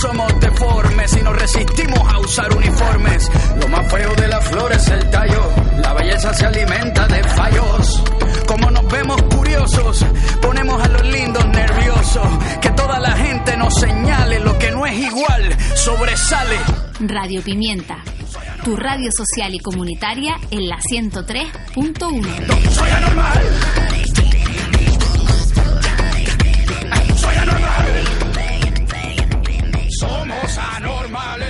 somos 0.00 0.32
deformes 0.40 1.16
y 1.16 1.22
nos 1.22 1.36
resistimos 1.36 2.00
a 2.12 2.18
usar 2.18 2.54
uniformes. 2.54 3.30
Lo 3.60 3.68
más 3.68 3.90
feo 3.90 4.14
de 4.14 4.28
la 4.28 4.40
flor 4.40 4.72
es 4.72 4.88
el 4.88 5.10
tallo, 5.10 5.50
la 5.82 5.92
belleza 5.94 6.32
se 6.34 6.46
alimenta 6.46 7.06
de 7.08 7.22
fallos. 7.24 8.02
Como 8.46 8.70
nos 8.70 8.86
vemos 8.88 9.20
curiosos, 9.22 10.04
ponemos 10.40 10.82
a 10.82 10.88
los 10.88 11.06
lindos 11.06 11.44
nerviosos. 11.46 12.26
Que 12.60 12.70
toda 12.70 13.00
la 13.00 13.12
gente 13.12 13.56
nos 13.56 13.74
señale 13.74 14.40
lo 14.40 14.58
que 14.58 14.70
no 14.70 14.86
es 14.86 14.98
igual, 14.98 15.56
sobresale. 15.74 16.56
Radio 17.00 17.42
Pimienta, 17.42 17.96
tu 18.64 18.76
radio 18.76 19.10
social 19.10 19.54
y 19.54 19.58
comunitaria 19.58 20.36
en 20.50 20.68
la 20.68 20.76
103.1. 20.76 22.70
Soy 22.70 22.90
anormal, 22.90 23.42
my 31.10 31.47